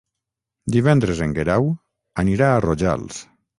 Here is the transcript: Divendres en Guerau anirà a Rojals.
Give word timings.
Divendres 0.75 1.21
en 1.27 1.35
Guerau 1.41 1.69
anirà 2.25 2.51
a 2.57 2.67
Rojals. 2.69 3.25